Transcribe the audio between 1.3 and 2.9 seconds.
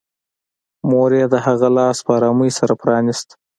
د هغه لاس په ارامۍ سره